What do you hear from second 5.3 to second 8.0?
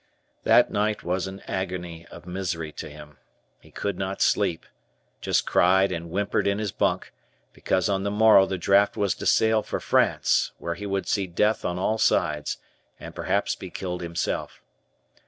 cried and whimpered in his bunk, because